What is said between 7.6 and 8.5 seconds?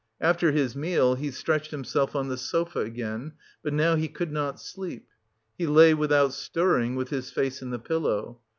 in the pillow.